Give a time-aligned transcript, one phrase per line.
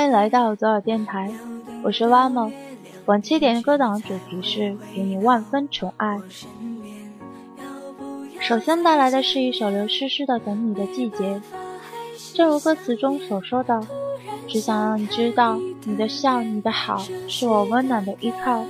[0.00, 1.30] 欢迎来到左耳电台，
[1.82, 2.50] 我是蛙梦。
[3.04, 6.18] 本期点歌档主题是给你万分宠爱。
[8.40, 11.38] 首先带来的是一首刘诗诗的《等你的季节》，
[12.34, 13.78] 正如歌词中所说的，
[14.48, 18.64] 只想让你知道，你的笑，你的好，是我温暖的依靠。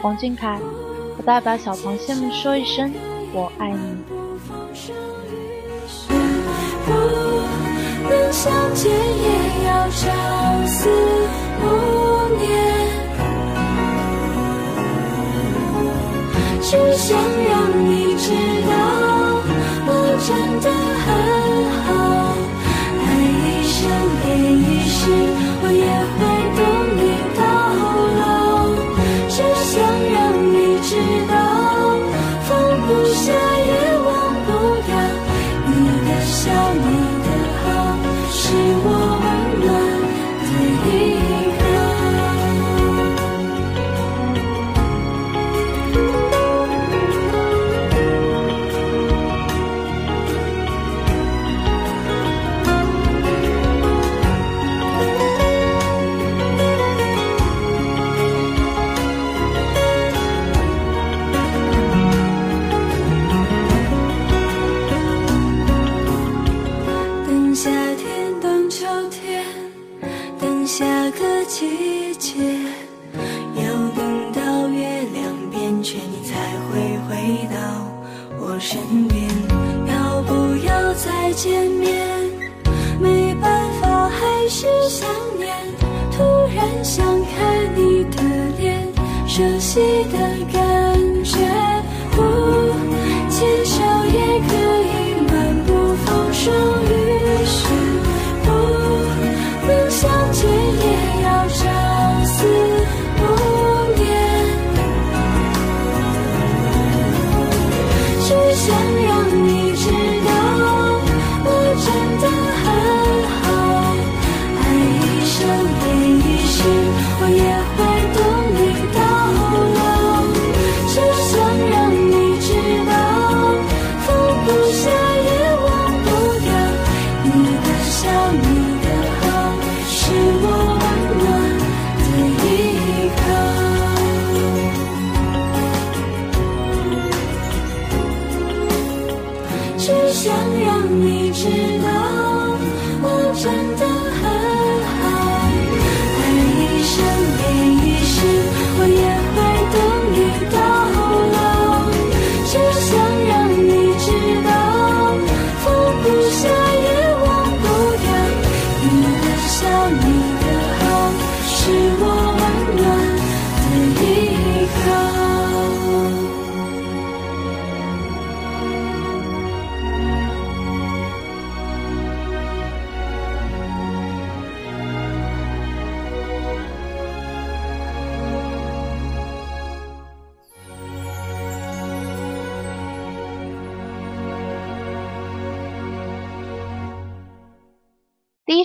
[0.00, 0.58] 王俊凯，
[1.18, 2.90] 我代表小螃蟹们说一声，
[3.34, 4.11] 我爱你。
[8.32, 10.00] 相见也要朝
[10.66, 10.88] 思
[11.60, 11.64] 暮
[12.38, 12.42] 念，
[16.62, 17.52] 只想让
[17.84, 18.26] 你知
[18.66, 18.72] 道，
[19.86, 19.90] 我
[20.26, 20.66] 真的
[21.04, 21.06] 很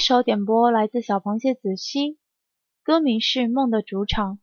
[0.07, 2.17] 首点播来自小螃蟹子熙，
[2.81, 4.35] 歌名是《梦的主场》。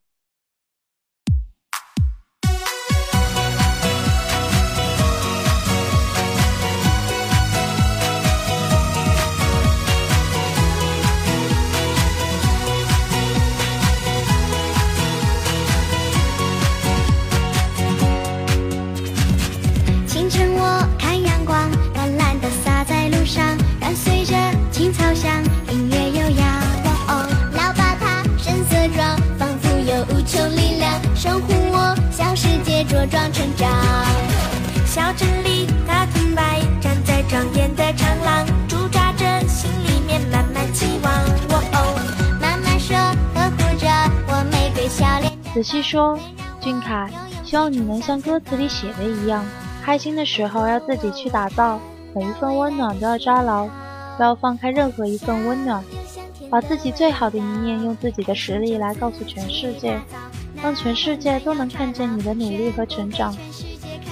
[45.54, 46.18] 仔细说，
[46.60, 47.08] 俊凯，
[47.44, 49.46] 希望你能像歌词里写的一样，
[49.84, 51.78] 开心的时候要自己去打造，
[52.12, 53.68] 每一份温暖都要扎牢，
[54.16, 55.84] 不要放开任何一份温暖，
[56.50, 59.96] 把自己最好的一面用自己的实力来告诉全世界。
[60.60, 63.32] 让全世界都能看见你的努力和成长，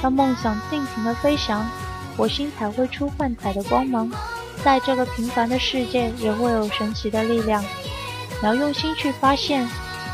[0.00, 1.66] 让梦想尽情的飞翔，
[2.16, 4.08] 火星才会出幻彩的光芒，
[4.62, 7.60] 在这个平凡的世界也会有神奇的力量。
[8.40, 9.66] 你要用心去发现，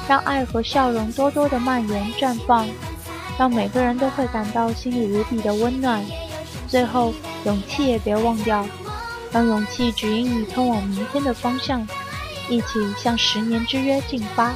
[0.09, 2.67] 让爱和笑容多多的蔓延绽放，
[3.39, 6.03] 让每个人都会感到心里无比的温暖。
[6.67, 7.13] 最后，
[7.45, 8.67] 勇气也别忘掉，
[9.31, 11.87] 让勇气指引你通往明天的方向，
[12.49, 14.55] 一起向十年之约进发。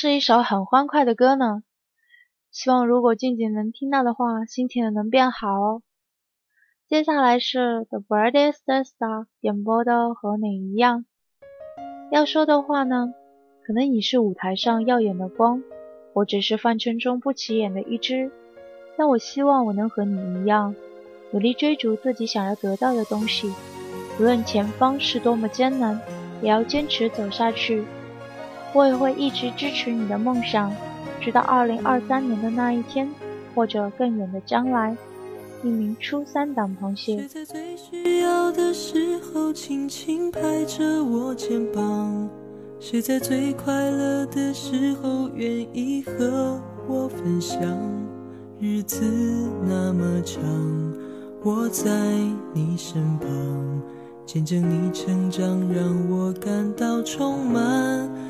[0.00, 1.62] 是一首很欢快的歌呢，
[2.50, 5.82] 希望如果静静能听到的话，心情也能变好哦。
[6.88, 11.04] 接下来是 The Brightest Star 点播的和你一样。
[12.10, 13.12] 要说的话呢，
[13.62, 15.62] 可能你是舞台上耀眼的光，
[16.14, 18.30] 我只是饭圈中不起眼的一只。
[18.96, 20.74] 但我希望我能和你一样，
[21.30, 23.52] 努力追逐自己想要得到的东西，
[24.18, 26.00] 无论前方是多么艰难，
[26.40, 27.84] 也要坚持走下去。
[28.72, 30.72] 我也会一直支持你的梦想，
[31.20, 33.08] 直到二零二三年的那一天，
[33.54, 34.96] 或者更远的将来。
[35.62, 37.18] 一名初三党螃蟹。
[37.18, 42.28] 谁在最需要的时候轻轻拍着我肩膀？
[42.78, 46.58] 谁在最快乐的时候愿意和
[46.88, 47.60] 我分享？
[48.58, 49.04] 日子
[49.66, 50.40] 那么长，
[51.42, 51.90] 我在
[52.54, 53.82] 你身旁，
[54.24, 58.29] 见证你成长，让我感到充满。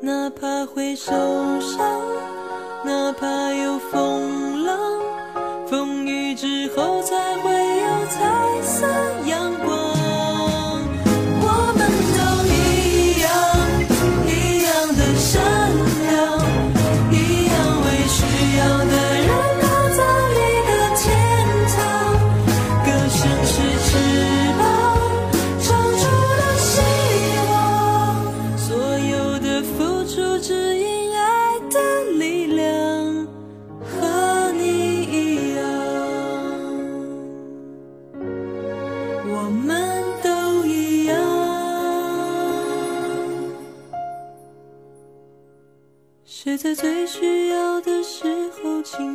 [0.00, 1.10] 哪怕会受
[1.60, 1.78] 伤
[2.84, 4.37] 哪怕有风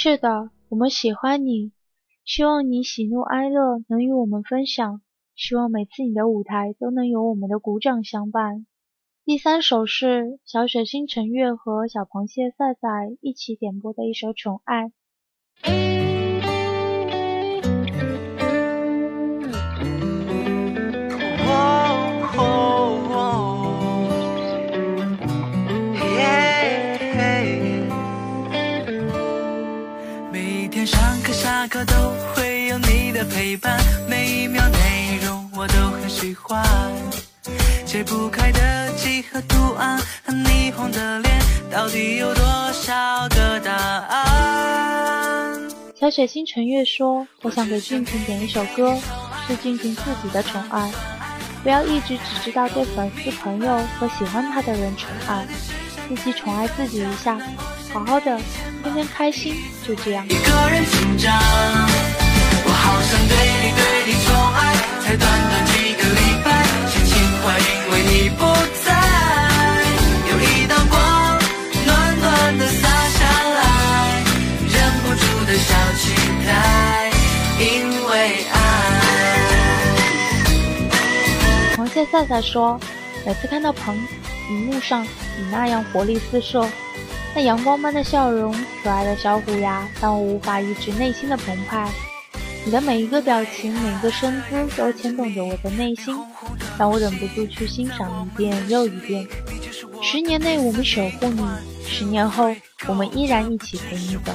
[0.00, 1.72] 是的，我们喜欢你，
[2.24, 5.00] 希望你喜怒哀乐能与我们分享，
[5.34, 8.64] 希望每次你的舞台都能有我们的鼓掌相伴。
[9.24, 12.88] 第三首是小雪星辰月和小螃蟹赛赛
[13.20, 14.92] 一起点播的一首《宠爱》。
[31.66, 31.94] 刻都
[32.34, 36.64] 会有你的陪伴每一秒内容我都很喜欢，
[37.84, 45.68] 解不开的几何图案和霓虹的脸，到底有多少个答案？
[45.98, 48.96] 小雪星辰月说：“我想给俊俊点一首歌，
[49.46, 50.92] 是俊俊自己的宠爱，
[51.64, 55.44] 不要一直只知道对粉丝、朋友和喜欢他的人宠爱，
[56.08, 57.36] 自己宠爱自己一下，
[57.92, 58.38] 好好的，
[58.82, 59.54] 天天开心，
[59.86, 61.32] 就这样。”一个人成长。
[62.70, 64.60] 好想对你对你宠爱，
[65.02, 66.46] 才短短几个礼拜，
[66.88, 68.40] 心情会因为你不
[68.84, 68.88] 在，
[70.30, 70.96] 有一道光
[71.84, 73.18] 暖暖的洒下
[73.54, 73.60] 来，
[74.62, 75.68] 忍不住的小
[75.98, 76.02] 期
[76.46, 77.10] 待，
[77.60, 77.64] 因
[78.08, 78.10] 为
[78.52, 78.56] 爱。
[81.76, 82.80] 螃蟹赛赛说，
[83.26, 83.94] 每次看到棚
[84.50, 86.66] 荧幕上你那样活力四射，
[87.38, 88.52] 那阳光般的笑容，
[88.82, 91.88] 可爱的小虎牙，让我无法抑制内心的澎湃。
[92.64, 96.18] 你的每一个表情，每一个身姿，都牵动着我的内心，
[96.76, 99.24] 让我忍不住去欣赏一遍又一遍。
[100.02, 101.40] 十年内我们守护你，
[101.86, 102.52] 十年后
[102.88, 104.32] 我们依然一起陪你走，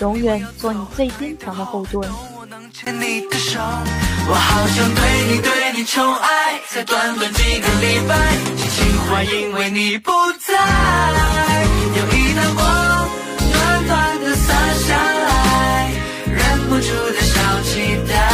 [0.00, 2.10] 永远做你最坚强的后盾。
[4.26, 8.14] 我好想对你对你宠爱，才短短几个礼拜，
[8.56, 10.54] 心情坏因为你不在，
[11.96, 13.08] 有一道光
[13.52, 14.52] 暖暖的洒
[14.86, 15.90] 下来，
[16.26, 17.40] 忍不住的小。
[17.62, 18.31] 期待。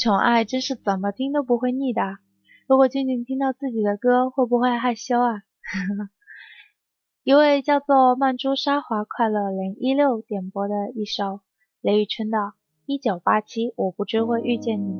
[0.00, 2.00] 宠爱真是怎么听都不会腻的。
[2.66, 5.42] 如果俊俊听到自己的歌，会不会害羞啊？
[7.22, 11.40] 一位叫做曼珠沙华快乐零一六点播的一首
[11.82, 12.38] 雷雨春的
[12.86, 14.94] 《一九八七我不知会遇见你》，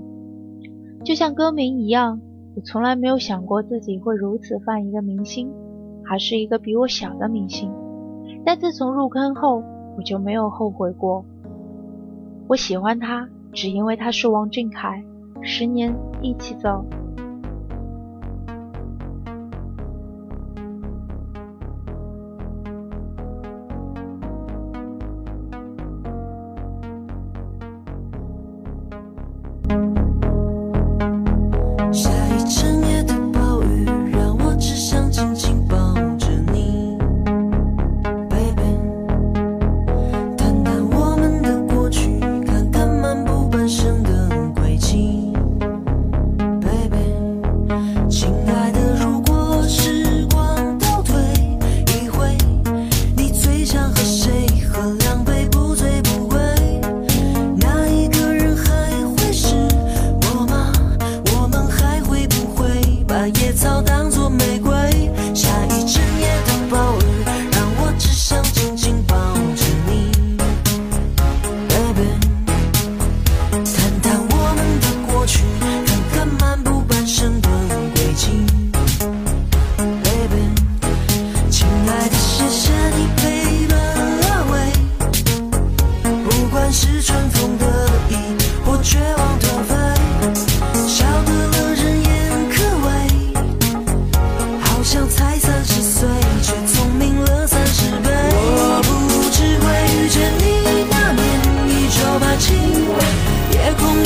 [1.03, 2.21] 就像歌名一样，
[2.55, 5.51] 我从来没有想过自己会如此犯一个明星，
[6.05, 7.73] 还是一个比我小的明星。
[8.45, 9.63] 但自从入坑后，
[9.97, 11.25] 我就没有后悔过。
[12.49, 15.03] 我喜欢他，只因为他是王俊凯。
[15.43, 16.85] 十年一起走。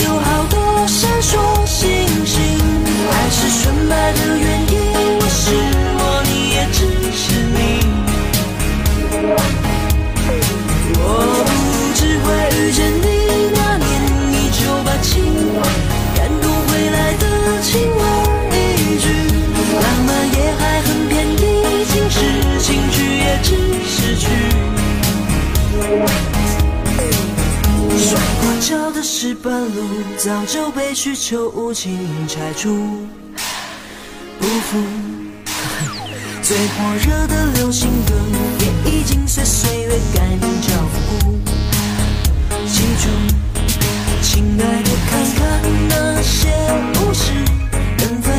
[0.05, 1.91] 有好多闪烁星
[2.25, 2.41] 星
[3.11, 4.24] 爱是纯白的
[29.45, 29.83] 半路
[30.17, 33.07] 早就被需求无情拆除，
[34.41, 34.83] 不服。
[36.41, 38.15] 最火热的流行歌，
[38.61, 41.39] 也已经随岁月改名叫复古。
[42.67, 43.11] 记住，
[44.23, 46.49] 亲爱的，看看那些
[47.03, 47.35] 物是
[47.99, 48.33] 人非，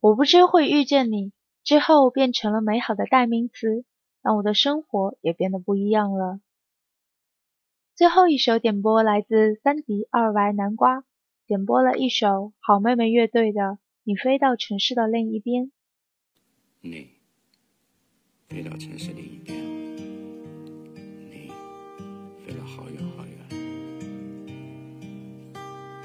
[0.00, 1.32] 我不知会遇见你
[1.64, 3.84] 之后变成了美好的代名词，
[4.22, 6.40] 让我的生活也变得不一样了。
[7.94, 11.02] 最后一首点播来自三迪二歪南瓜，
[11.46, 13.62] 点播了一首好妹妹乐队的
[14.04, 15.64] 《你飞到城市的另一边》。
[16.82, 17.08] 你
[18.48, 19.58] 飞到城市另一边，
[21.30, 21.50] 你
[22.44, 23.48] 飞了好远好远，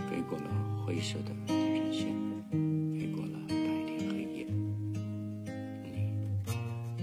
[0.10, 0.46] 飞过了
[0.86, 1.36] 灰色的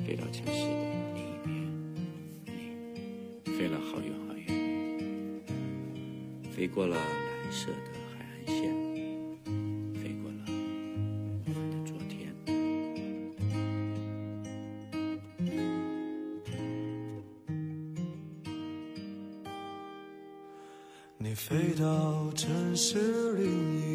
[0.09, 0.73] 飞到城市的
[1.13, 1.53] 另一边，
[3.45, 4.49] 你飞了好远好远，
[6.51, 7.75] 飞过了蓝色的
[8.17, 8.73] 海岸线，
[9.93, 10.39] 飞过了
[11.45, 12.33] 我们的昨天。
[21.19, 23.45] 你飞到城市另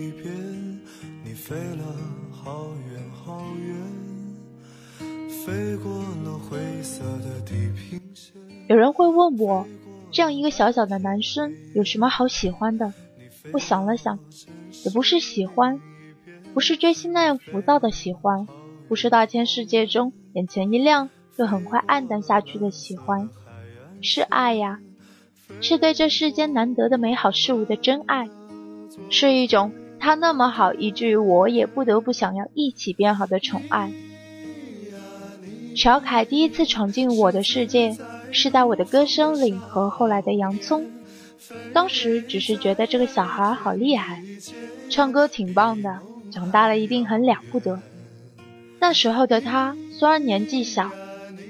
[0.08, 0.80] 一边，
[1.24, 1.84] 你飞了
[2.32, 3.74] 好远好远，
[5.46, 5.92] 飞过
[6.24, 8.34] 了灰色的地平线
[8.70, 9.68] 有人会问我，
[10.10, 12.94] 这样一个小小的男生有什么好喜欢的？
[13.52, 14.20] 我想了想，
[14.86, 15.82] 也不是喜欢，
[16.54, 18.48] 不是追星那样浮躁的喜欢，
[18.88, 23.30] 不是大千世界中眼前一亮又很快暗淡下去的喜欢，
[24.00, 24.80] 是爱呀，
[25.60, 28.30] 是对这世间难得的美好事物的真爱，
[29.10, 33.92] 是一种他那么好，以至于我也不得不想要一起变好的宠爱。
[35.76, 37.98] 小凯第一次闯进我的世界，
[38.32, 40.90] 是在我的歌声里和后来的洋葱。
[41.74, 44.24] 当时只是觉得这个小孩好厉害，
[44.90, 46.00] 唱歌挺棒的，
[46.32, 47.80] 长大了一定很了不得。
[48.80, 50.92] 那时候的他虽然年纪小，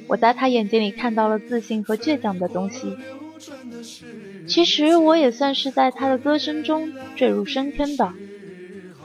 [0.08, 2.96] 我在他眼睛里看到了自信和倔强的东西。
[4.48, 8.14] 其实我也算是在他的歌声中坠入深坑的。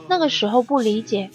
[0.09, 1.31] 那个时候不理解，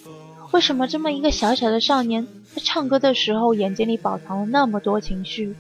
[0.52, 5.56] 为什么这么一个小小的少年，他唱歌的时候眼睛里饱藏了那么多情绪，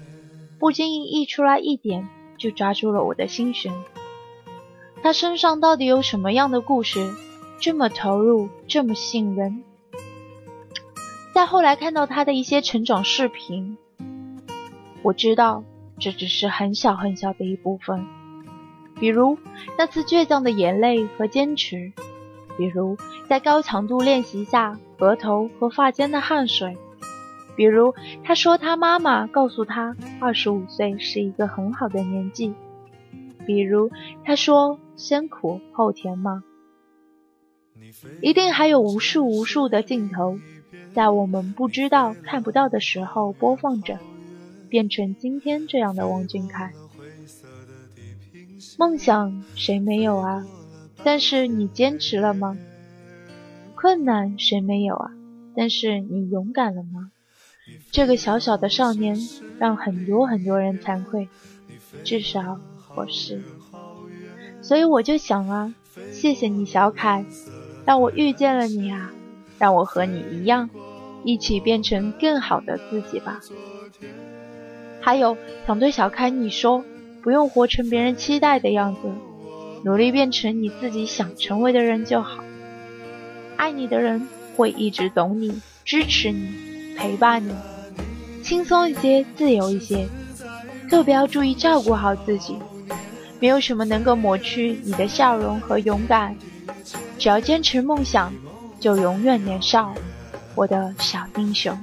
[0.60, 2.08] 不经意溢出来一点。
[2.36, 3.72] 就抓住了我的心弦。
[5.02, 7.14] 他身上到底有什么样的故事，
[7.58, 9.64] 这么投入，这么吸引人？
[11.34, 13.78] 再后来看到他的一些成长视频，
[15.04, 15.64] 我知道
[16.00, 18.06] 这只是很小很小的一部分。
[19.00, 19.38] 比如
[19.78, 21.94] 那次倔强的眼泪和坚持，
[22.58, 22.98] 比如
[23.30, 26.76] 在高强度练习下额头和发间的汗水。
[27.56, 32.54] 比如，他说他妈妈告诉他，二十五岁是一个很好的年纪。
[33.46, 33.92] 比如，
[34.24, 36.44] 他说先苦后甜嘛。
[38.22, 40.40] 一定还有无数无数的镜头，
[40.94, 44.00] 在我们不知道、看不到的时候播放着，
[44.70, 46.72] 变成今天这样的王俊凯。
[48.80, 50.46] 梦想谁没有啊？
[51.04, 52.58] 但是你坚持了吗？
[53.76, 55.12] 困难谁没有啊？
[55.56, 57.12] 但是你勇敢了吗？
[57.92, 59.18] 这个小小的少年
[59.60, 61.30] 让很多很多人惭愧，
[62.04, 62.60] 至少
[62.96, 63.42] 我是。
[64.62, 65.74] 所以我就想啊，
[66.12, 67.26] 谢谢你小凯，
[67.86, 69.14] 让我遇见了你啊，
[69.60, 70.70] 让我和你一样，
[71.24, 73.40] 一起变成更好的自己吧。
[75.02, 76.84] 还有想对小凯你说，
[77.22, 79.02] 不用活成别人期待的样子，
[79.84, 82.44] 努力变成你自己想成为的人就好。
[83.56, 86.73] 爱你的人会一直懂你，支持你。
[86.98, 87.54] 陪伴你，
[88.44, 90.08] 轻松一些，自由一些，
[90.90, 92.58] 特别要注意照顾好自己。
[93.40, 96.34] 没有什么能够抹去你的笑容和勇敢，
[97.20, 98.32] 只要坚持梦想，
[98.80, 99.94] 就永远年少，
[100.56, 101.78] 我的小英雄。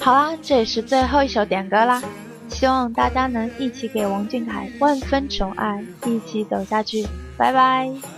[0.00, 2.02] 好啦，这也是最后一首点歌啦，
[2.48, 7.06] 希望大家能一起给王俊凯万分宠爱，一起走下去，
[7.36, 8.17] 拜拜。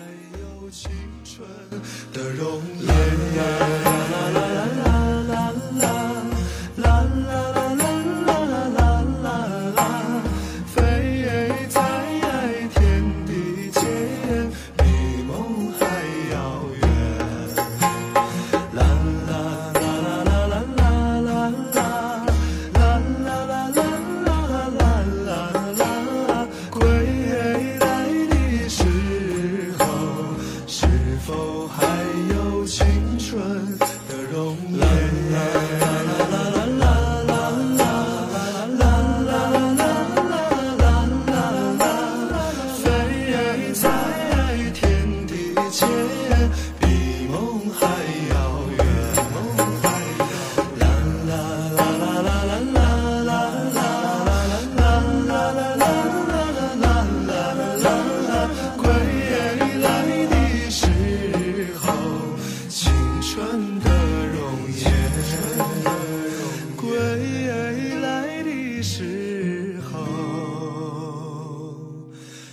[2.21, 3.90] 的容颜。